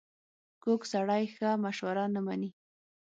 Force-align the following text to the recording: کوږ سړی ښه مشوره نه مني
کوږ 0.63 0.81
سړی 0.93 1.23
ښه 1.35 1.49
مشوره 1.63 2.05
نه 2.13 2.21
مني 2.25 2.49